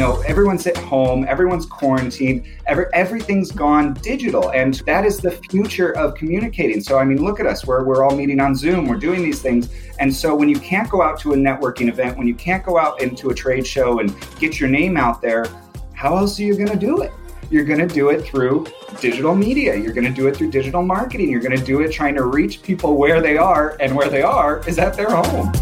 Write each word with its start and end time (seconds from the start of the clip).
know, 0.00 0.20
everyone's 0.22 0.66
at 0.66 0.76
home, 0.76 1.24
everyone's 1.28 1.66
quarantined, 1.66 2.44
every, 2.66 2.86
everything's 2.92 3.52
gone 3.52 3.94
digital. 3.94 4.50
And 4.50 4.74
that 4.86 5.04
is 5.04 5.18
the 5.18 5.30
future 5.30 5.96
of 5.96 6.14
communicating. 6.14 6.80
So, 6.80 6.98
I 6.98 7.04
mean, 7.04 7.22
look 7.22 7.38
at 7.38 7.46
us. 7.46 7.66
We're, 7.66 7.84
we're 7.84 8.04
all 8.04 8.16
meeting 8.16 8.40
on 8.40 8.54
Zoom, 8.56 8.86
we're 8.86 8.96
doing 8.96 9.22
these 9.22 9.40
things. 9.40 9.68
And 9.98 10.12
so, 10.12 10.34
when 10.34 10.48
you 10.48 10.58
can't 10.58 10.88
go 10.90 11.02
out 11.02 11.20
to 11.20 11.34
a 11.34 11.36
networking 11.36 11.88
event, 11.88 12.18
when 12.18 12.26
you 12.26 12.34
can't 12.34 12.64
go 12.64 12.78
out 12.78 13.00
into 13.00 13.30
a 13.30 13.34
trade 13.34 13.66
show 13.66 14.00
and 14.00 14.14
get 14.40 14.58
your 14.58 14.68
name 14.68 14.96
out 14.96 15.22
there, 15.22 15.46
how 15.92 16.16
else 16.16 16.40
are 16.40 16.42
you 16.42 16.56
going 16.56 16.70
to 16.70 16.78
do 16.78 17.02
it? 17.02 17.12
You're 17.50 17.64
going 17.64 17.86
to 17.86 17.92
do 17.92 18.10
it 18.10 18.24
through 18.24 18.68
digital 19.00 19.34
media. 19.34 19.76
You're 19.76 19.92
going 19.92 20.06
to 20.06 20.12
do 20.12 20.28
it 20.28 20.36
through 20.36 20.50
digital 20.50 20.82
marketing. 20.82 21.28
You're 21.28 21.40
going 21.40 21.56
to 21.56 21.64
do 21.64 21.80
it 21.80 21.92
trying 21.92 22.14
to 22.14 22.24
reach 22.24 22.62
people 22.62 22.96
where 22.96 23.20
they 23.20 23.36
are, 23.36 23.76
and 23.80 23.94
where 23.94 24.08
they 24.08 24.22
are 24.22 24.66
is 24.66 24.78
at 24.78 24.94
their 24.94 25.10
home. 25.10 25.52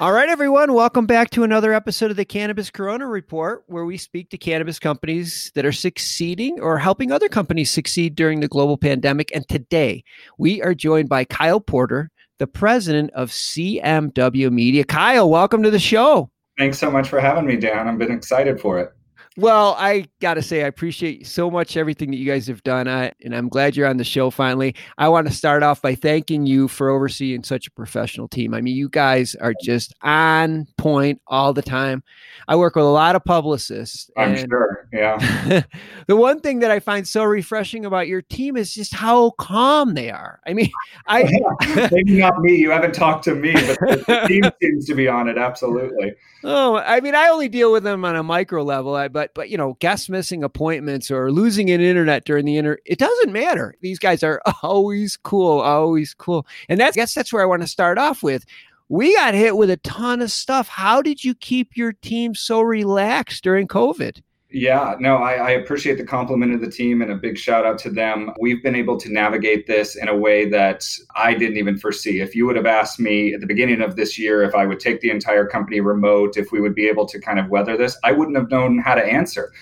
All 0.00 0.12
right, 0.12 0.30
everyone, 0.30 0.72
welcome 0.72 1.04
back 1.04 1.28
to 1.32 1.44
another 1.44 1.74
episode 1.74 2.10
of 2.10 2.16
the 2.16 2.24
Cannabis 2.24 2.70
Corona 2.70 3.06
Report, 3.06 3.64
where 3.66 3.84
we 3.84 3.98
speak 3.98 4.30
to 4.30 4.38
cannabis 4.38 4.78
companies 4.78 5.52
that 5.54 5.66
are 5.66 5.72
succeeding 5.72 6.58
or 6.58 6.78
helping 6.78 7.12
other 7.12 7.28
companies 7.28 7.70
succeed 7.70 8.14
during 8.14 8.40
the 8.40 8.48
global 8.48 8.78
pandemic. 8.78 9.30
And 9.34 9.46
today 9.46 10.02
we 10.38 10.62
are 10.62 10.74
joined 10.74 11.10
by 11.10 11.26
Kyle 11.26 11.60
Porter, 11.60 12.10
the 12.38 12.46
president 12.46 13.10
of 13.10 13.28
CMW 13.28 14.50
Media. 14.50 14.84
Kyle, 14.84 15.28
welcome 15.28 15.62
to 15.64 15.70
the 15.70 15.78
show. 15.78 16.30
Thanks 16.56 16.78
so 16.78 16.90
much 16.90 17.06
for 17.06 17.20
having 17.20 17.44
me, 17.44 17.56
Dan. 17.56 17.86
I've 17.86 17.98
been 17.98 18.10
excited 18.10 18.58
for 18.58 18.78
it. 18.78 18.94
Well, 19.36 19.76
I 19.78 20.06
got 20.20 20.34
to 20.34 20.42
say, 20.42 20.64
I 20.64 20.66
appreciate 20.66 21.24
so 21.26 21.50
much 21.50 21.76
everything 21.76 22.10
that 22.10 22.16
you 22.16 22.26
guys 22.26 22.48
have 22.48 22.62
done. 22.64 22.88
Uh, 22.88 23.10
and 23.22 23.34
I'm 23.34 23.48
glad 23.48 23.76
you're 23.76 23.86
on 23.86 23.96
the 23.96 24.04
show 24.04 24.28
finally. 24.30 24.74
I 24.98 25.08
want 25.08 25.28
to 25.28 25.32
start 25.32 25.62
off 25.62 25.80
by 25.80 25.94
thanking 25.94 26.46
you 26.46 26.66
for 26.66 26.90
overseeing 26.90 27.44
such 27.44 27.68
a 27.68 27.70
professional 27.70 28.26
team. 28.26 28.54
I 28.54 28.60
mean, 28.60 28.74
you 28.74 28.88
guys 28.88 29.36
are 29.36 29.54
just 29.62 29.94
on 30.02 30.66
point 30.78 31.22
all 31.28 31.52
the 31.52 31.62
time. 31.62 32.02
I 32.48 32.56
work 32.56 32.74
with 32.74 32.84
a 32.84 32.88
lot 32.88 33.14
of 33.14 33.24
publicists. 33.24 34.10
I'm 34.16 34.36
sure. 34.36 34.88
Yeah. 34.92 35.62
the 36.08 36.16
one 36.16 36.40
thing 36.40 36.58
that 36.60 36.72
I 36.72 36.80
find 36.80 37.06
so 37.06 37.22
refreshing 37.22 37.84
about 37.84 38.08
your 38.08 38.22
team 38.22 38.56
is 38.56 38.74
just 38.74 38.92
how 38.92 39.30
calm 39.38 39.94
they 39.94 40.10
are. 40.10 40.40
I 40.44 40.54
mean, 40.54 40.70
I. 41.06 41.30
yeah. 41.66 41.88
Maybe 41.92 42.18
not 42.18 42.40
me. 42.40 42.56
You 42.56 42.72
haven't 42.72 42.94
talked 42.94 43.22
to 43.24 43.36
me, 43.36 43.52
but 43.52 43.78
the 43.78 44.24
team 44.28 44.42
seems 44.60 44.86
to 44.86 44.94
be 44.94 45.06
on 45.06 45.28
it. 45.28 45.38
Absolutely. 45.38 46.14
Oh, 46.42 46.76
I 46.76 47.00
mean, 47.00 47.14
I 47.14 47.28
only 47.28 47.48
deal 47.48 47.70
with 47.70 47.84
them 47.84 48.04
on 48.04 48.16
a 48.16 48.22
micro 48.22 48.62
level. 48.62 48.94
I, 48.94 49.08
but 49.20 49.34
but 49.34 49.50
you 49.50 49.58
know, 49.58 49.76
guests 49.80 50.08
missing 50.08 50.42
appointments 50.42 51.10
or 51.10 51.30
losing 51.30 51.68
an 51.68 51.82
internet 51.82 52.24
during 52.24 52.46
the 52.46 52.56
inter, 52.56 52.78
it 52.86 52.98
doesn't 52.98 53.32
matter. 53.32 53.74
These 53.82 53.98
guys 53.98 54.22
are 54.22 54.40
always 54.62 55.18
cool, 55.18 55.60
always 55.60 56.14
cool, 56.14 56.46
and 56.70 56.80
that's 56.80 56.96
I 56.96 57.00
guess 57.00 57.12
that's 57.12 57.30
where 57.30 57.42
I 57.42 57.46
want 57.46 57.60
to 57.60 57.68
start 57.68 57.98
off 57.98 58.22
with. 58.22 58.46
We 58.88 59.14
got 59.14 59.34
hit 59.34 59.58
with 59.58 59.68
a 59.68 59.76
ton 59.78 60.22
of 60.22 60.32
stuff. 60.32 60.68
How 60.68 61.02
did 61.02 61.22
you 61.22 61.34
keep 61.34 61.76
your 61.76 61.92
team 61.92 62.34
so 62.34 62.62
relaxed 62.62 63.44
during 63.44 63.68
COVID? 63.68 64.22
Yeah, 64.52 64.96
no, 64.98 65.18
I, 65.18 65.34
I, 65.34 65.50
appreciate 65.50 65.96
the 65.96 66.04
compliment 66.04 66.52
of 66.52 66.60
the 66.60 66.70
team 66.70 67.02
and 67.02 67.12
a 67.12 67.14
big 67.14 67.38
shout 67.38 67.64
out 67.64 67.78
to 67.80 67.90
them. 67.90 68.32
We've 68.40 68.60
been 68.64 68.74
able 68.74 68.96
to 68.96 69.12
navigate 69.12 69.68
this 69.68 69.94
in 69.94 70.08
a 70.08 70.16
way 70.16 70.48
that 70.48 70.84
I 71.14 71.34
didn't 71.34 71.56
even 71.56 71.78
foresee. 71.78 72.20
If 72.20 72.34
you 72.34 72.46
would 72.46 72.56
have 72.56 72.66
asked 72.66 72.98
me 72.98 73.32
at 73.32 73.40
the 73.40 73.46
beginning 73.46 73.80
of 73.80 73.94
this 73.94 74.18
year 74.18 74.42
if 74.42 74.56
I 74.56 74.66
would 74.66 74.80
take 74.80 75.00
the 75.02 75.10
entire 75.10 75.46
company 75.46 75.80
remote, 75.80 76.36
if 76.36 76.50
we 76.50 76.60
would 76.60 76.74
be 76.74 76.88
able 76.88 77.06
to 77.06 77.20
kind 77.20 77.38
of 77.38 77.48
weather 77.48 77.76
this, 77.76 77.96
I 78.02 78.10
wouldn't 78.10 78.36
have 78.36 78.50
known 78.50 78.80
how 78.80 78.96
to 78.96 79.04
answer. 79.04 79.52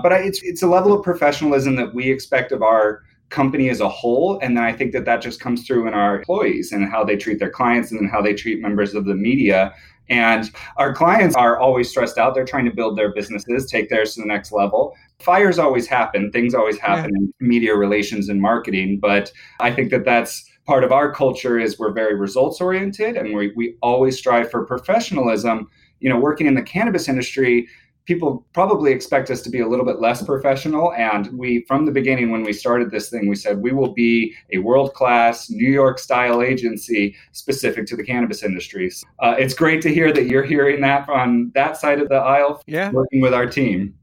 But 0.00 0.12
I, 0.12 0.18
it's 0.18 0.40
it's 0.44 0.62
a 0.62 0.68
level 0.68 0.92
of 0.92 1.02
professionalism 1.02 1.74
that 1.74 1.92
we 1.92 2.08
expect 2.08 2.52
of 2.52 2.62
our 2.62 3.02
company 3.30 3.68
as 3.68 3.80
a 3.80 3.88
whole 3.88 4.38
and 4.40 4.56
then 4.56 4.64
i 4.64 4.72
think 4.72 4.90
that 4.90 5.04
that 5.04 5.20
just 5.20 5.38
comes 5.38 5.66
through 5.66 5.86
in 5.86 5.92
our 5.92 6.16
employees 6.16 6.72
and 6.72 6.88
how 6.88 7.04
they 7.04 7.14
treat 7.14 7.38
their 7.38 7.50
clients 7.50 7.92
and 7.92 8.10
how 8.10 8.22
they 8.22 8.32
treat 8.32 8.58
members 8.62 8.94
of 8.94 9.04
the 9.04 9.14
media 9.14 9.74
and 10.08 10.50
our 10.76 10.94
clients 10.94 11.34
are 11.34 11.58
always 11.58 11.90
stressed 11.90 12.18
out. 12.18 12.34
They're 12.34 12.44
trying 12.44 12.64
to 12.64 12.74
build 12.74 12.96
their 12.96 13.12
businesses, 13.12 13.70
take 13.70 13.88
theirs 13.88 14.14
to 14.14 14.22
the 14.22 14.26
next 14.26 14.52
level. 14.52 14.94
Fires 15.20 15.58
always 15.58 15.86
happen, 15.86 16.30
things 16.32 16.54
always 16.54 16.78
happen 16.78 17.10
yeah. 17.14 17.26
in 17.40 17.48
media 17.48 17.74
relations 17.76 18.28
and 18.28 18.40
marketing. 18.40 18.98
But 19.00 19.32
I 19.60 19.72
think 19.72 19.90
that 19.90 20.04
that's 20.04 20.44
part 20.66 20.84
of 20.84 20.92
our 20.92 21.12
culture 21.12 21.58
is 21.58 21.78
we're 21.78 21.92
very 21.92 22.14
results 22.14 22.60
oriented 22.60 23.16
and 23.16 23.34
we, 23.34 23.52
we 23.56 23.76
always 23.82 24.18
strive 24.18 24.50
for 24.50 24.64
professionalism. 24.64 25.68
You 26.00 26.08
know, 26.08 26.18
working 26.18 26.46
in 26.46 26.54
the 26.54 26.62
cannabis 26.62 27.08
industry, 27.08 27.66
people 28.08 28.46
probably 28.54 28.90
expect 28.90 29.28
us 29.30 29.42
to 29.42 29.50
be 29.50 29.60
a 29.60 29.68
little 29.68 29.84
bit 29.84 30.00
less 30.00 30.22
professional. 30.22 30.94
And 30.94 31.30
we, 31.38 31.60
from 31.68 31.84
the 31.84 31.92
beginning, 31.92 32.30
when 32.30 32.42
we 32.42 32.54
started 32.54 32.90
this 32.90 33.10
thing, 33.10 33.28
we 33.28 33.36
said 33.36 33.58
we 33.58 33.70
will 33.70 33.92
be 33.92 34.34
a 34.50 34.58
world 34.58 34.94
class 34.94 35.50
New 35.50 35.70
York 35.70 35.98
style 35.98 36.40
agency 36.40 37.14
specific 37.32 37.86
to 37.88 37.96
the 37.96 38.02
cannabis 38.02 38.42
industry. 38.42 38.90
Uh, 39.18 39.34
it's 39.38 39.52
great 39.52 39.82
to 39.82 39.92
hear 39.92 40.10
that 40.10 40.24
you're 40.24 40.42
hearing 40.42 40.80
that 40.80 41.06
on 41.10 41.52
that 41.54 41.76
side 41.76 42.00
of 42.00 42.08
the 42.08 42.14
aisle, 42.14 42.62
yeah. 42.66 42.90
working 42.90 43.20
with 43.20 43.34
our 43.34 43.46
team. 43.46 43.94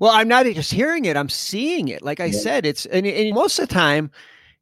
Well, 0.00 0.10
I'm 0.12 0.28
not 0.28 0.44
just 0.44 0.74
hearing 0.74 1.06
it, 1.06 1.16
I'm 1.16 1.30
seeing 1.30 1.88
it. 1.88 2.02
Like 2.02 2.20
I 2.20 2.26
yeah. 2.26 2.38
said, 2.38 2.66
it's, 2.66 2.84
and, 2.84 3.06
and 3.06 3.34
most 3.34 3.58
of 3.58 3.68
the 3.68 3.74
time, 3.74 4.10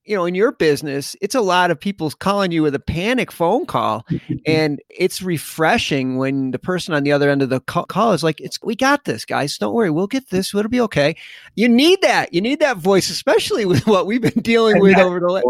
you 0.04 0.14
know, 0.14 0.26
in 0.26 0.34
your 0.34 0.52
business, 0.52 1.16
it's 1.22 1.34
a 1.34 1.40
lot 1.40 1.70
of 1.70 1.80
people 1.80 2.10
calling 2.10 2.52
you 2.52 2.62
with 2.62 2.74
a 2.74 2.80
panic 2.80 3.32
phone 3.32 3.64
call, 3.64 4.06
and 4.46 4.80
it's 4.90 5.22
refreshing 5.22 6.18
when 6.18 6.50
the 6.50 6.58
person 6.58 6.92
on 6.94 7.04
the 7.04 7.12
other 7.12 7.30
end 7.30 7.40
of 7.40 7.48
the 7.48 7.60
call 7.60 8.12
is 8.12 8.22
like, 8.22 8.40
"It's 8.40 8.60
we 8.62 8.76
got 8.76 9.04
this, 9.04 9.24
guys. 9.24 9.56
Don't 9.56 9.74
worry, 9.74 9.90
we'll 9.90 10.06
get 10.06 10.30
this. 10.30 10.54
It'll 10.54 10.68
be 10.68 10.80
okay." 10.82 11.16
You 11.54 11.68
need 11.68 12.02
that. 12.02 12.34
You 12.34 12.40
need 12.40 12.60
that 12.60 12.76
voice, 12.76 13.08
especially 13.08 13.64
with 13.64 13.86
what 13.86 14.06
we've 14.06 14.20
been 14.20 14.42
dealing 14.42 14.74
and 14.74 14.82
with 14.82 14.98
over 14.98 15.20
the 15.20 15.28
last. 15.28 15.46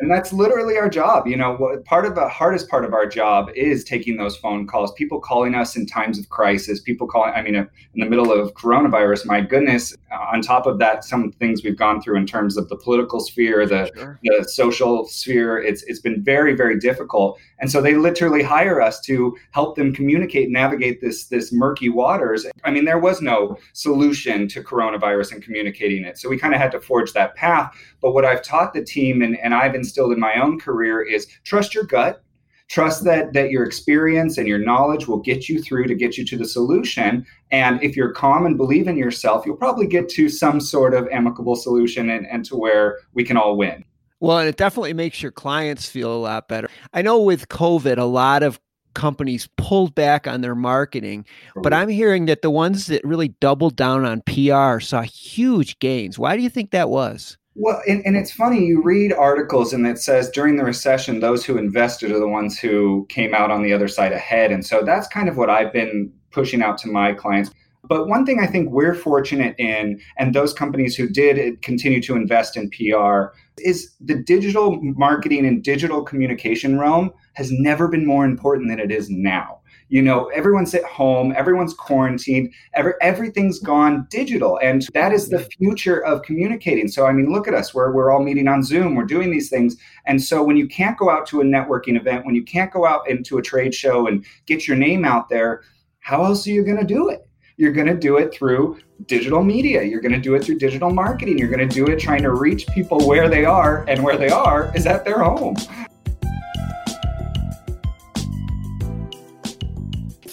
and 0.00 0.10
that's 0.10 0.32
literally 0.32 0.76
our 0.76 0.88
job. 0.88 1.26
You 1.26 1.36
know, 1.36 1.82
part 1.84 2.06
of 2.06 2.14
the 2.14 2.28
hardest 2.28 2.68
part 2.68 2.84
of 2.84 2.92
our 2.92 3.06
job 3.06 3.50
is 3.56 3.82
taking 3.82 4.16
those 4.16 4.36
phone 4.36 4.66
calls. 4.66 4.92
People 4.92 5.20
calling 5.20 5.54
us 5.54 5.76
in 5.76 5.86
times 5.86 6.18
of 6.18 6.28
crisis. 6.28 6.80
People 6.80 7.08
calling. 7.08 7.32
I 7.34 7.42
mean, 7.42 7.56
in 7.56 7.68
the 7.94 8.06
middle 8.06 8.32
of 8.32 8.54
coronavirus. 8.54 9.26
My 9.26 9.40
goodness. 9.40 9.96
On 10.32 10.40
top 10.40 10.66
of 10.66 10.78
that, 10.78 11.04
some 11.04 11.32
things 11.32 11.64
we've 11.64 11.76
gone 11.76 12.00
through 12.00 12.16
in 12.16 12.26
terms 12.26 12.56
of 12.56 12.68
the 12.68 12.76
political 12.76 13.20
sphere, 13.20 13.66
the 13.66 13.90
sure. 13.96 14.18
the 14.22 14.44
social 14.48 15.06
sphere. 15.06 15.58
It's 15.58 15.82
it's 15.84 16.00
been 16.00 16.22
very 16.22 16.54
very 16.54 16.78
difficult, 16.78 17.38
and 17.58 17.70
so 17.70 17.80
they 17.80 17.94
literally 17.94 18.42
hire 18.42 18.80
us 18.80 19.00
to 19.02 19.36
help 19.52 19.76
them 19.76 19.92
communicate, 19.92 20.50
navigate 20.50 21.00
this 21.00 21.26
this 21.26 21.52
murky 21.52 21.88
waters. 21.88 22.46
I 22.64 22.70
mean, 22.70 22.84
there 22.84 22.98
was 22.98 23.20
no 23.20 23.58
solution 23.72 24.48
to 24.48 24.62
coronavirus 24.62 25.32
and 25.32 25.42
communicating 25.42 26.04
it, 26.04 26.18
so 26.18 26.28
we 26.28 26.38
kind 26.38 26.54
of 26.54 26.60
had 26.60 26.72
to 26.72 26.80
forge 26.80 27.12
that 27.12 27.34
path. 27.34 27.74
But 28.00 28.12
what 28.12 28.24
I've 28.24 28.42
taught 28.42 28.72
the 28.72 28.84
team 28.84 29.22
and, 29.22 29.38
and 29.38 29.54
I've 29.54 29.74
instilled 29.74 30.12
in 30.12 30.20
my 30.20 30.40
own 30.40 30.60
career 30.60 31.02
is 31.02 31.26
trust 31.44 31.74
your 31.74 31.84
gut 31.84 32.22
trust 32.68 33.04
that 33.04 33.32
that 33.32 33.50
your 33.50 33.64
experience 33.64 34.38
and 34.38 34.48
your 34.48 34.58
knowledge 34.58 35.06
will 35.06 35.20
get 35.20 35.48
you 35.48 35.62
through 35.62 35.86
to 35.86 35.94
get 35.94 36.18
you 36.18 36.24
to 36.24 36.36
the 36.36 36.48
solution 36.48 37.24
and 37.50 37.82
if 37.82 37.96
you're 37.96 38.12
calm 38.12 38.44
and 38.44 38.56
believe 38.56 38.88
in 38.88 38.96
yourself 38.96 39.46
you'll 39.46 39.56
probably 39.56 39.86
get 39.86 40.08
to 40.08 40.28
some 40.28 40.60
sort 40.60 40.94
of 40.94 41.08
amicable 41.12 41.54
solution 41.54 42.10
and, 42.10 42.26
and 42.26 42.44
to 42.44 42.56
where 42.56 42.98
we 43.14 43.22
can 43.22 43.36
all 43.36 43.56
win 43.56 43.84
well, 44.20 44.38
and 44.38 44.48
it 44.48 44.56
definitely 44.56 44.94
makes 44.94 45.22
your 45.22 45.32
clients 45.32 45.88
feel 45.88 46.12
a 46.12 46.16
lot 46.16 46.48
better. 46.48 46.70
I 46.94 47.02
know 47.02 47.20
with 47.20 47.48
COVID, 47.48 47.98
a 47.98 48.04
lot 48.04 48.42
of 48.42 48.58
companies 48.94 49.46
pulled 49.58 49.94
back 49.94 50.26
on 50.26 50.40
their 50.40 50.54
marketing, 50.54 51.26
but 51.62 51.74
I'm 51.74 51.88
hearing 51.88 52.26
that 52.26 52.40
the 52.40 52.50
ones 52.50 52.86
that 52.86 53.04
really 53.04 53.28
doubled 53.28 53.76
down 53.76 54.06
on 54.06 54.22
PR 54.22 54.80
saw 54.80 55.02
huge 55.02 55.78
gains. 55.80 56.18
Why 56.18 56.34
do 56.36 56.42
you 56.42 56.48
think 56.48 56.70
that 56.70 56.88
was? 56.88 57.36
Well, 57.58 57.80
and, 57.88 58.04
and 58.04 58.16
it's 58.16 58.30
funny, 58.30 58.66
you 58.66 58.82
read 58.82 59.14
articles 59.14 59.72
and 59.72 59.86
it 59.86 59.98
says 59.98 60.28
during 60.28 60.56
the 60.56 60.64
recession, 60.64 61.20
those 61.20 61.42
who 61.42 61.56
invested 61.56 62.12
are 62.12 62.18
the 62.18 62.28
ones 62.28 62.58
who 62.58 63.06
came 63.08 63.34
out 63.34 63.50
on 63.50 63.62
the 63.62 63.72
other 63.72 63.88
side 63.88 64.12
ahead. 64.12 64.52
And 64.52 64.64
so 64.64 64.82
that's 64.82 65.08
kind 65.08 65.26
of 65.26 65.38
what 65.38 65.48
I've 65.48 65.72
been 65.72 66.12
pushing 66.30 66.62
out 66.62 66.76
to 66.78 66.88
my 66.88 67.14
clients. 67.14 67.50
But 67.88 68.08
one 68.08 68.26
thing 68.26 68.40
I 68.40 68.46
think 68.46 68.70
we're 68.70 68.94
fortunate 68.94 69.54
in, 69.58 70.00
and 70.18 70.34
those 70.34 70.52
companies 70.52 70.96
who 70.96 71.08
did 71.08 71.62
continue 71.62 72.02
to 72.02 72.14
invest 72.14 72.58
in 72.58 72.68
PR, 72.70 73.34
is 73.58 73.94
the 74.00 74.16
digital 74.16 74.78
marketing 74.82 75.46
and 75.46 75.62
digital 75.62 76.02
communication 76.02 76.78
realm 76.78 77.10
has 77.34 77.50
never 77.50 77.88
been 77.88 78.04
more 78.04 78.26
important 78.26 78.68
than 78.68 78.80
it 78.80 78.90
is 78.90 79.08
now. 79.08 79.60
You 79.88 80.02
know, 80.02 80.26
everyone's 80.26 80.74
at 80.74 80.84
home, 80.84 81.32
everyone's 81.36 81.74
quarantined, 81.74 82.52
every, 82.74 82.94
everything's 83.00 83.58
gone 83.58 84.06
digital. 84.10 84.58
And 84.62 84.86
that 84.94 85.12
is 85.12 85.28
the 85.28 85.40
future 85.58 86.04
of 86.04 86.22
communicating. 86.22 86.88
So, 86.88 87.06
I 87.06 87.12
mean, 87.12 87.32
look 87.32 87.46
at 87.46 87.54
us. 87.54 87.72
We're, 87.72 87.92
we're 87.92 88.10
all 88.10 88.22
meeting 88.22 88.48
on 88.48 88.62
Zoom, 88.62 88.94
we're 88.94 89.04
doing 89.04 89.30
these 89.30 89.48
things. 89.48 89.76
And 90.06 90.22
so, 90.22 90.42
when 90.42 90.56
you 90.56 90.66
can't 90.66 90.98
go 90.98 91.10
out 91.10 91.26
to 91.28 91.40
a 91.40 91.44
networking 91.44 91.96
event, 91.96 92.26
when 92.26 92.34
you 92.34 92.42
can't 92.42 92.72
go 92.72 92.86
out 92.86 93.08
into 93.08 93.38
a 93.38 93.42
trade 93.42 93.74
show 93.74 94.06
and 94.06 94.24
get 94.46 94.66
your 94.66 94.76
name 94.76 95.04
out 95.04 95.28
there, 95.28 95.62
how 96.00 96.24
else 96.24 96.46
are 96.46 96.50
you 96.50 96.64
going 96.64 96.78
to 96.78 96.84
do 96.84 97.08
it? 97.08 97.26
You're 97.58 97.72
going 97.72 97.86
to 97.86 97.96
do 97.96 98.18
it 98.18 98.34
through 98.34 98.78
digital 99.06 99.42
media. 99.42 99.82
You're 99.82 100.00
going 100.00 100.12
to 100.12 100.20
do 100.20 100.34
it 100.34 100.44
through 100.44 100.58
digital 100.58 100.90
marketing. 100.90 101.38
You're 101.38 101.48
going 101.48 101.66
to 101.66 101.74
do 101.74 101.86
it 101.86 101.98
trying 101.98 102.22
to 102.22 102.32
reach 102.32 102.66
people 102.68 103.06
where 103.08 103.28
they 103.28 103.44
are, 103.44 103.84
and 103.88 104.02
where 104.02 104.18
they 104.18 104.28
are 104.28 104.70
is 104.76 104.86
at 104.86 105.04
their 105.04 105.20
home. 105.20 105.56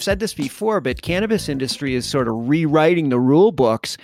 Said 0.04 0.20
this 0.20 0.34
before, 0.34 0.80
but 0.80 1.02
cannabis 1.02 1.48
industry 1.48 1.94
is 1.94 2.06
sort 2.06 2.28
of 2.28 2.34
rewriting 2.48 3.08
the 3.08 3.18
rule 3.20 3.50
books 3.52 3.96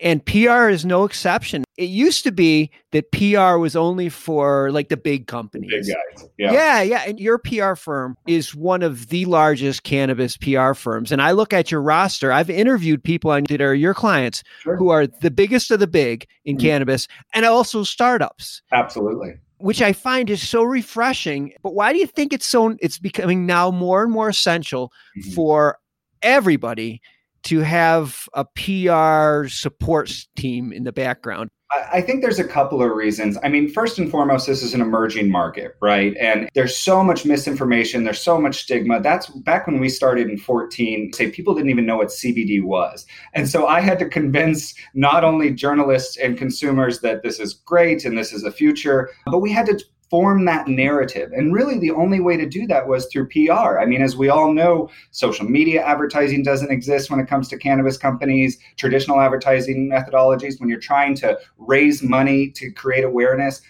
And 0.00 0.24
PR 0.24 0.68
is 0.68 0.84
no 0.84 1.04
exception. 1.04 1.64
It 1.76 1.88
used 1.88 2.22
to 2.22 2.30
be 2.30 2.70
that 2.92 3.10
PR 3.10 3.58
was 3.58 3.74
only 3.74 4.08
for 4.08 4.70
like 4.70 4.90
the 4.90 4.96
big 4.96 5.26
companies. 5.26 5.68
Big 5.88 5.92
guys. 5.96 6.28
Yeah. 6.38 6.52
Yeah, 6.52 6.82
yeah. 6.82 7.02
And 7.08 7.18
your 7.18 7.36
PR 7.36 7.74
firm 7.74 8.16
is 8.28 8.54
one 8.54 8.84
of 8.84 9.08
the 9.08 9.24
largest 9.24 9.82
cannabis 9.82 10.36
PR 10.36 10.74
firms. 10.74 11.10
And 11.10 11.20
I 11.20 11.32
look 11.32 11.52
at 11.52 11.72
your 11.72 11.82
roster. 11.82 12.30
I've 12.30 12.48
interviewed 12.48 13.02
people 13.02 13.32
on 13.32 13.42
that 13.48 13.60
are 13.60 13.74
your 13.74 13.92
clients 13.92 14.44
Sure. 14.60 14.76
who 14.76 14.90
are 14.90 15.08
the 15.08 15.32
biggest 15.32 15.72
of 15.72 15.80
the 15.80 15.88
big 15.88 16.26
in 16.44 16.56
Mhm. 16.58 16.60
cannabis 16.60 17.08
and 17.34 17.44
also 17.44 17.82
startups 17.82 18.62
Absolutely. 18.70 19.34
Which 19.58 19.82
I 19.82 19.92
find 19.92 20.30
is 20.30 20.46
so 20.48 20.62
refreshing. 20.62 21.52
But 21.62 21.74
why 21.74 21.92
do 21.92 21.98
you 21.98 22.06
think 22.06 22.32
it's 22.32 22.46
so 22.46 22.76
it's 22.80 22.98
becoming 22.98 23.46
now 23.46 23.70
more 23.70 24.02
and 24.02 24.12
more 24.12 24.28
essential 24.28 24.92
Mhm. 25.16 25.34
for 25.34 25.78
everybody 26.22 27.00
to 27.44 27.60
have 27.60 28.28
a 28.34 28.44
PR 28.44 29.48
support 29.48 30.12
team 30.36 30.72
in 30.72 30.84
the 30.84 30.92
background? 30.92 31.50
I 31.92 32.00
think 32.00 32.22
there's 32.22 32.38
a 32.38 32.44
couple 32.44 32.82
of 32.82 32.90
reasons. 32.92 33.36
I 33.42 33.48
mean, 33.48 33.68
first 33.68 33.98
and 33.98 34.10
foremost, 34.10 34.46
this 34.46 34.62
is 34.62 34.72
an 34.72 34.80
emerging 34.80 35.30
market, 35.30 35.76
right? 35.80 36.16
And 36.18 36.48
there's 36.54 36.76
so 36.76 37.04
much 37.04 37.26
misinformation, 37.26 38.04
there's 38.04 38.22
so 38.22 38.40
much 38.40 38.62
stigma. 38.62 39.00
That's 39.02 39.26
back 39.26 39.66
when 39.66 39.78
we 39.78 39.90
started 39.90 40.30
in 40.30 40.38
14, 40.38 41.12
say 41.12 41.30
people 41.30 41.54
didn't 41.54 41.70
even 41.70 41.84
know 41.84 41.98
what 41.98 42.08
CBD 42.08 42.62
was. 42.62 43.04
And 43.34 43.48
so 43.48 43.66
I 43.66 43.80
had 43.80 43.98
to 43.98 44.08
convince 44.08 44.74
not 44.94 45.24
only 45.24 45.50
journalists 45.50 46.16
and 46.16 46.38
consumers 46.38 47.00
that 47.00 47.22
this 47.22 47.38
is 47.38 47.52
great 47.52 48.04
and 48.06 48.16
this 48.16 48.32
is 48.32 48.44
a 48.44 48.52
future, 48.52 49.10
but 49.26 49.40
we 49.40 49.52
had 49.52 49.66
to 49.66 49.78
form 50.10 50.44
that 50.46 50.68
narrative. 50.68 51.32
And 51.32 51.52
really 51.52 51.78
the 51.78 51.90
only 51.90 52.20
way 52.20 52.36
to 52.36 52.48
do 52.48 52.66
that 52.66 52.88
was 52.88 53.06
through 53.06 53.28
PR. 53.28 53.78
I 53.78 53.86
mean, 53.86 54.02
as 54.02 54.16
we 54.16 54.28
all 54.28 54.52
know, 54.52 54.88
social 55.10 55.44
media 55.44 55.82
advertising 55.82 56.42
doesn't 56.42 56.70
exist 56.70 57.10
when 57.10 57.20
it 57.20 57.28
comes 57.28 57.48
to 57.48 57.58
cannabis 57.58 57.98
companies, 57.98 58.58
traditional 58.76 59.20
advertising 59.20 59.90
methodologies 59.90 60.58
when 60.58 60.68
you're 60.68 60.80
trying 60.80 61.14
to 61.16 61.38
raise 61.58 62.02
money 62.02 62.50
to 62.50 62.70
create 62.70 63.04
awareness. 63.04 63.60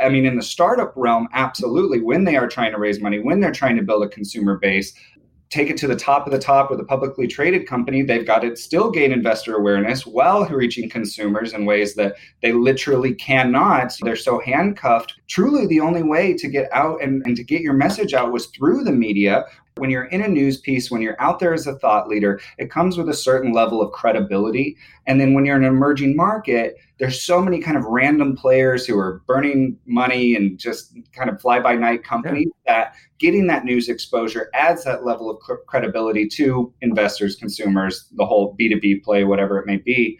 I 0.00 0.08
mean, 0.08 0.26
in 0.26 0.36
the 0.36 0.42
startup 0.42 0.92
realm, 0.94 1.28
absolutely, 1.32 2.00
when 2.00 2.24
they 2.24 2.36
are 2.36 2.48
trying 2.48 2.72
to 2.72 2.78
raise 2.78 3.00
money, 3.00 3.18
when 3.18 3.40
they're 3.40 3.50
trying 3.50 3.76
to 3.76 3.82
build 3.82 4.04
a 4.04 4.08
consumer 4.08 4.56
base, 4.56 4.94
take 5.50 5.70
it 5.70 5.76
to 5.78 5.86
the 5.86 5.96
top 5.96 6.26
of 6.26 6.32
the 6.32 6.38
top 6.38 6.70
with 6.70 6.80
a 6.80 6.84
publicly 6.84 7.26
traded 7.26 7.66
company, 7.66 8.02
they've 8.02 8.26
got 8.26 8.40
to 8.40 8.54
still 8.56 8.90
gain 8.90 9.12
investor 9.12 9.56
awareness 9.56 10.06
while 10.06 10.44
reaching 10.46 10.88
consumers 10.90 11.54
in 11.54 11.64
ways 11.64 11.94
that 11.94 12.16
they 12.42 12.52
literally 12.52 13.14
cannot. 13.14 13.92
They're 14.02 14.16
so 14.16 14.40
handcuffed. 14.40 15.14
Truly, 15.28 15.66
the 15.66 15.80
only 15.80 16.02
way 16.02 16.34
to 16.34 16.48
get 16.48 16.70
out 16.72 17.02
and, 17.02 17.22
and 17.24 17.36
to 17.36 17.44
get 17.44 17.62
your 17.62 17.74
message 17.74 18.14
out 18.14 18.32
was 18.32 18.46
through 18.46 18.84
the 18.84 18.92
media. 18.92 19.44
When 19.78 19.90
you're 19.90 20.04
in 20.04 20.22
a 20.22 20.28
news 20.28 20.58
piece, 20.58 20.90
when 20.90 21.02
you're 21.02 21.20
out 21.20 21.38
there 21.38 21.54
as 21.54 21.66
a 21.66 21.78
thought 21.78 22.08
leader, 22.08 22.40
it 22.58 22.70
comes 22.70 22.96
with 22.96 23.08
a 23.08 23.14
certain 23.14 23.52
level 23.52 23.80
of 23.80 23.92
credibility. 23.92 24.76
And 25.06 25.20
then 25.20 25.34
when 25.34 25.44
you're 25.44 25.56
in 25.56 25.64
an 25.64 25.72
emerging 25.72 26.16
market, 26.16 26.76
there's 26.98 27.22
so 27.22 27.40
many 27.40 27.60
kind 27.60 27.76
of 27.76 27.84
random 27.84 28.36
players 28.36 28.86
who 28.86 28.98
are 28.98 29.22
burning 29.26 29.76
money 29.86 30.34
and 30.34 30.58
just 30.58 30.96
kind 31.12 31.30
of 31.30 31.40
fly 31.40 31.60
by 31.60 31.74
night 31.74 32.04
companies 32.04 32.48
that 32.66 32.94
getting 33.18 33.46
that 33.46 33.64
news 33.64 33.88
exposure 33.88 34.50
adds 34.54 34.84
that 34.84 35.04
level 35.04 35.30
of 35.30 35.38
cr- 35.40 35.54
credibility 35.66 36.26
to 36.28 36.72
investors, 36.80 37.36
consumers, 37.36 38.08
the 38.16 38.26
whole 38.26 38.56
B2B 38.58 39.02
play, 39.02 39.24
whatever 39.24 39.58
it 39.58 39.66
may 39.66 39.76
be. 39.76 40.18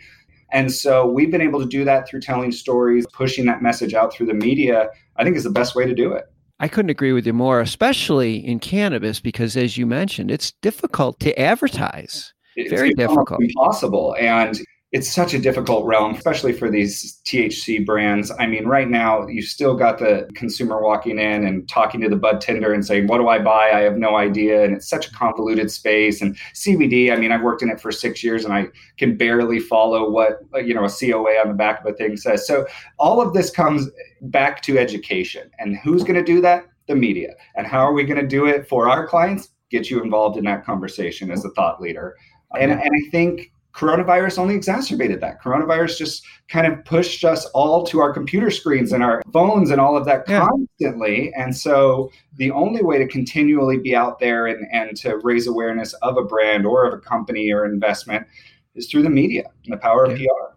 And 0.51 0.73
so 0.73 1.07
we've 1.07 1.31
been 1.31 1.43
able 1.43 1.61
to 1.61 1.67
do 1.67 1.85
that 1.85 2.09
through 2.09 2.21
telling 2.21 2.53
stories, 2.53 3.07
pushing 3.13 3.45
that 3.47 3.63
message 3.63 3.93
out 3.93 4.13
through 4.13 4.27
the 4.27 4.35
media, 4.35 4.89
I 5.17 5.25
think 5.25 5.37
is 5.37 5.45
the 5.45 5.51
best 5.51 5.75
way 5.75 5.85
to 5.85 5.95
do 5.95 6.13
it. 6.13 6.25
I 6.61 6.69
couldn't 6.69 6.91
agree 6.91 7.13
with 7.13 7.27
you 7.27 7.33
more, 7.33 7.61
especially 7.61 8.45
in 8.45 8.59
cannabis, 8.59 9.21
because 9.21 9.57
as 9.57 9.79
you 9.79 9.87
mentioned, 9.87 10.31
it's 10.31 10.53
difficult 10.61 11.21
to 11.21 11.39
advertise. 11.39 12.33
It's, 12.57 12.71
Very 12.71 12.93
difficult. 12.95 13.41
impossible. 13.41 14.17
And 14.19 14.59
it's 14.91 15.13
such 15.13 15.35
a 15.35 15.39
difficult 15.39 15.85
realm, 15.85 16.15
especially 16.15 16.53
for 16.53 16.71
these 16.71 17.21
THC 17.27 17.85
brands. 17.85 18.33
I 18.39 18.47
mean, 18.47 18.65
right 18.65 18.89
now, 18.89 19.27
you 19.27 19.43
still 19.43 19.75
got 19.75 19.99
the 19.99 20.27
consumer 20.35 20.81
walking 20.81 21.19
in 21.19 21.45
and 21.45 21.69
talking 21.69 22.01
to 22.01 22.09
the 22.09 22.17
bud 22.17 22.41
tender 22.41 22.73
and 22.73 22.87
saying, 22.87 23.07
What 23.07 23.19
do 23.19 23.29
I 23.29 23.39
buy? 23.39 23.71
I 23.71 23.81
have 23.81 23.99
no 23.99 24.17
idea. 24.17 24.65
And 24.65 24.75
it's 24.75 24.89
such 24.89 25.09
a 25.09 25.13
convoluted 25.13 25.71
space. 25.71 26.23
And 26.23 26.35
CBD, 26.55 27.13
I 27.13 27.17
mean, 27.17 27.33
I've 27.33 27.43
worked 27.43 27.63
in 27.63 27.69
it 27.69 27.81
for 27.81 27.93
six 27.93 28.25
years 28.25 28.47
and 28.47 28.55
I 28.55 28.69
can 28.97 29.19
barely 29.19 29.61
follow 29.61 30.09
what, 30.11 30.41
you 30.65 30.73
know, 30.73 30.85
a 30.85 30.91
COA 30.91 31.39
on 31.39 31.49
the 31.49 31.55
back 31.55 31.81
of 31.81 31.87
a 31.87 31.93
thing 31.95 32.17
says. 32.17 32.47
So 32.47 32.67
all 32.99 33.21
of 33.21 33.35
this 33.35 33.51
comes 33.51 33.91
back 34.23 34.63
to 34.63 34.79
education. 34.79 35.51
And 35.59 35.77
who's 35.77 36.03
going 36.03 36.15
to 36.15 36.25
do 36.25 36.41
that? 36.41 36.65
The 36.87 36.95
media. 36.95 37.35
And 37.57 37.67
how 37.67 37.81
are 37.81 37.93
we 37.93 38.05
going 38.05 38.21
to 38.21 38.27
do 38.27 38.47
it 38.47 38.67
for 38.67 38.89
our 38.89 39.07
clients? 39.07 39.51
Get 39.71 39.91
you 39.91 40.03
involved 40.03 40.39
in 40.39 40.45
that 40.47 40.65
conversation 40.65 41.31
as 41.31 41.45
a 41.45 41.51
thought 41.51 41.79
leader. 41.79 42.17
And, 42.59 42.73
and 42.73 42.81
I 42.81 43.11
think 43.11 43.53
coronavirus 43.79 44.39
only 44.39 44.55
exacerbated 44.57 45.21
that. 45.21 45.41
Coronavirus 45.41 45.99
just 45.99 46.25
kind 46.49 46.67
of 46.67 46.85
pushed 46.85 47.25
us 47.25 47.45
all 47.55 47.87
to 47.87 48.01
our 48.01 48.13
computer 48.13 48.51
screens 48.51 48.93
and 48.93 49.05
our 49.05 49.23
phones 49.33 49.71
and 49.71 49.81
all 49.81 49.97
of 49.97 50.05
that 50.07 50.25
Yeah. 50.29 50.49
constantly. 50.49 51.33
And 51.37 51.57
so 51.57 52.11
the 52.37 52.51
only 52.51 52.83
way 52.83 52.99
to 52.99 53.07
continually 53.07 53.79
be 53.79 53.95
out 53.95 54.19
there 54.19 54.47
and, 54.47 54.67
and 54.73 54.97
to 54.99 55.19
raise 55.23 55.47
awareness 55.47 55.93
of 56.03 56.17
a 56.17 56.25
brand 56.25 56.67
or 56.67 56.85
of 56.87 56.93
a 56.93 56.99
company 56.99 57.53
or 57.53 57.65
investment 57.65 58.27
is 58.75 58.89
through 58.91 59.03
the 59.05 59.11
media 59.11 59.45
and 59.65 59.73
the 59.73 59.79
power 59.79 60.05
of 60.07 60.17
PR. 60.17 60.57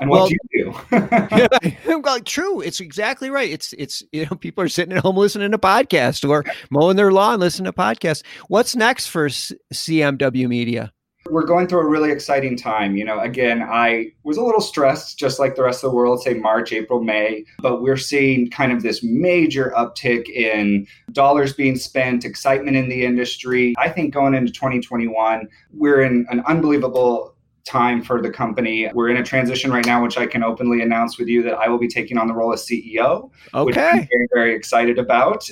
And 0.00 0.10
Well- 0.10 0.22
what 0.22 0.30
do 0.30 0.36
you 0.52 0.64
do? 0.64 1.78
I'm 1.94 2.02
like, 2.02 2.24
true. 2.36 2.60
It's 2.60 2.80
exactly 2.80 3.30
right. 3.30 3.50
It's 3.50 3.72
it's 3.78 4.02
you 4.12 4.26
know 4.26 4.36
people 4.36 4.62
are 4.62 4.68
sitting 4.68 4.94
at 4.94 5.02
home 5.02 5.16
listening 5.16 5.50
to 5.52 5.58
podcasts 5.58 6.28
or 6.28 6.44
mowing 6.70 6.96
their 6.96 7.10
lawn 7.12 7.40
listening 7.40 7.72
to 7.72 7.72
podcasts. 7.72 8.22
What's 8.48 8.76
next 8.76 9.06
for 9.06 9.28
CMW 9.28 10.48
Media? 10.48 10.92
We're 11.30 11.46
going 11.46 11.66
through 11.66 11.80
a 11.80 11.88
really 11.88 12.10
exciting 12.10 12.56
time. 12.56 12.96
You 12.96 13.04
know, 13.04 13.20
again, 13.20 13.62
I 13.62 14.12
was 14.24 14.36
a 14.36 14.42
little 14.42 14.60
stressed, 14.60 15.18
just 15.18 15.38
like 15.38 15.56
the 15.56 15.62
rest 15.62 15.84
of 15.84 15.90
the 15.90 15.96
world, 15.96 16.22
say 16.22 16.34
March, 16.34 16.72
April, 16.72 17.02
May, 17.02 17.44
but 17.60 17.82
we're 17.82 17.96
seeing 17.96 18.50
kind 18.50 18.72
of 18.72 18.82
this 18.82 19.02
major 19.02 19.72
uptick 19.76 20.28
in 20.28 20.86
dollars 21.12 21.52
being 21.52 21.76
spent, 21.76 22.24
excitement 22.24 22.76
in 22.76 22.88
the 22.88 23.04
industry. 23.04 23.74
I 23.78 23.88
think 23.88 24.12
going 24.12 24.34
into 24.34 24.52
2021, 24.52 25.48
we're 25.72 26.02
in 26.02 26.26
an 26.30 26.42
unbelievable 26.46 27.34
time 27.64 28.02
for 28.02 28.20
the 28.20 28.30
company. 28.30 28.90
We're 28.92 29.10
in 29.10 29.16
a 29.16 29.22
transition 29.22 29.70
right 29.70 29.84
now, 29.84 30.02
which 30.02 30.18
I 30.18 30.26
can 30.26 30.42
openly 30.42 30.82
announce 30.82 31.18
with 31.18 31.28
you 31.28 31.42
that 31.44 31.54
I 31.54 31.68
will 31.68 31.78
be 31.78 31.88
taking 31.88 32.18
on 32.18 32.26
the 32.26 32.34
role 32.34 32.52
of 32.52 32.58
CEO 32.58 33.30
which 33.64 33.76
I'm 33.76 34.08
very, 34.10 34.28
very 34.32 34.54
excited 34.54 34.98
about. 34.98 35.48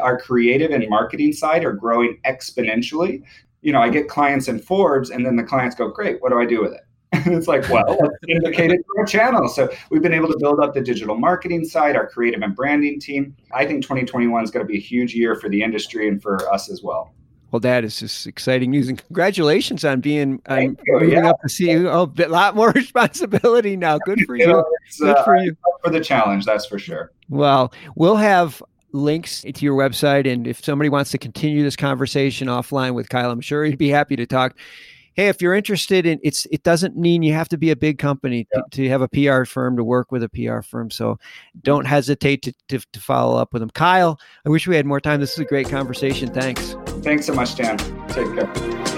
Our 0.00 0.18
creative 0.18 0.70
and 0.70 0.88
marketing 0.88 1.32
side 1.32 1.64
are 1.64 1.72
growing 1.72 2.20
exponentially. 2.24 3.22
You 3.62 3.72
know, 3.72 3.80
I 3.80 3.88
get 3.90 4.08
clients 4.08 4.48
in 4.48 4.58
Forbes, 4.58 5.10
and 5.10 5.24
then 5.26 5.36
the 5.36 5.42
clients 5.42 5.74
go, 5.74 5.88
Great, 5.88 6.20
what 6.22 6.30
do 6.30 6.38
I 6.40 6.46
do 6.46 6.62
with 6.62 6.72
it? 6.72 6.80
And 7.26 7.34
it's 7.34 7.48
like, 7.48 7.66
well, 7.70 7.96
let's 8.00 8.14
indicate 8.28 8.70
it 8.70 8.76
to 8.78 8.84
our 8.98 9.04
channel. 9.06 9.48
So 9.48 9.70
we've 9.90 10.02
been 10.02 10.12
able 10.12 10.28
to 10.30 10.36
build 10.38 10.60
up 10.60 10.74
the 10.74 10.80
digital 10.82 11.16
marketing 11.16 11.64
side, 11.64 11.96
our 11.96 12.06
creative 12.06 12.42
and 12.42 12.54
branding 12.54 13.00
team. 13.00 13.34
I 13.52 13.64
think 13.66 13.82
2021 13.82 14.44
is 14.44 14.50
going 14.50 14.64
to 14.64 14.70
be 14.70 14.76
a 14.76 14.80
huge 14.80 15.14
year 15.14 15.34
for 15.34 15.48
the 15.48 15.62
industry 15.62 16.06
and 16.06 16.20
for 16.22 16.46
us 16.52 16.70
as 16.70 16.82
well. 16.82 17.14
Well, 17.50 17.60
that 17.60 17.82
is 17.82 17.98
just 17.98 18.26
exciting 18.26 18.70
news, 18.70 18.90
and 18.90 19.02
congratulations 19.02 19.82
on 19.82 20.00
being 20.00 20.42
you. 20.50 20.76
moving 20.86 21.10
Yeah. 21.12 21.30
up 21.30 21.40
to 21.40 21.48
CEO. 21.48 22.18
A 22.26 22.28
lot 22.28 22.54
more 22.54 22.70
responsibility 22.74 23.74
now. 23.74 23.96
Good 24.04 24.20
for 24.26 24.36
you. 24.36 24.62
Good 25.00 25.16
uh, 25.16 25.24
for 25.24 25.36
you. 25.38 25.56
for 25.82 25.90
the 25.90 26.00
challenge, 26.00 26.44
that's 26.44 26.66
for 26.66 26.78
sure. 26.78 27.10
Well, 27.30 27.72
we'll 27.96 28.16
have 28.16 28.62
links 28.92 29.42
to 29.42 29.64
your 29.64 29.76
website. 29.76 30.30
And 30.30 30.46
if 30.46 30.64
somebody 30.64 30.88
wants 30.88 31.10
to 31.12 31.18
continue 31.18 31.62
this 31.62 31.76
conversation 31.76 32.48
offline 32.48 32.94
with 32.94 33.08
Kyle, 33.08 33.30
I'm 33.30 33.40
sure 33.40 33.64
he'd 33.64 33.78
be 33.78 33.88
happy 33.88 34.16
to 34.16 34.26
talk. 34.26 34.56
Hey, 35.14 35.26
if 35.26 35.42
you're 35.42 35.54
interested 35.54 36.06
in 36.06 36.20
it's, 36.22 36.46
it 36.52 36.62
doesn't 36.62 36.96
mean 36.96 37.24
you 37.24 37.32
have 37.32 37.48
to 37.48 37.58
be 37.58 37.72
a 37.72 37.76
big 37.76 37.98
company 37.98 38.46
to, 38.52 38.62
to 38.70 38.88
have 38.88 39.02
a 39.02 39.08
PR 39.08 39.44
firm 39.44 39.76
to 39.76 39.82
work 39.82 40.12
with 40.12 40.22
a 40.22 40.28
PR 40.28 40.60
firm. 40.60 40.92
So 40.92 41.18
don't 41.62 41.86
hesitate 41.86 42.42
to, 42.42 42.52
to, 42.68 42.78
to 42.92 43.00
follow 43.00 43.36
up 43.36 43.52
with 43.52 43.60
them. 43.60 43.70
Kyle, 43.70 44.20
I 44.46 44.48
wish 44.48 44.68
we 44.68 44.76
had 44.76 44.86
more 44.86 45.00
time. 45.00 45.18
This 45.18 45.32
is 45.32 45.40
a 45.40 45.44
great 45.44 45.68
conversation. 45.68 46.32
Thanks. 46.32 46.76
Thanks 47.02 47.26
so 47.26 47.34
much, 47.34 47.56
Dan. 47.56 47.78
Take 48.08 48.32
care. 48.32 48.97